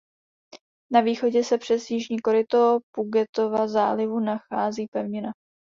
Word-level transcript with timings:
Na 0.91 1.01
východě 1.01 1.43
se 1.43 1.57
přes 1.57 1.89
jižní 1.91 2.19
koryto 2.19 2.79
Pugetova 2.95 3.67
zálivu 3.67 4.19
nachází 4.19 4.87
pevnina. 4.87 5.31